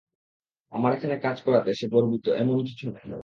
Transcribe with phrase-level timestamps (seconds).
[0.73, 3.17] আমার এখানে কাজ করাতে সে গর্বিত- এমন কিছু না।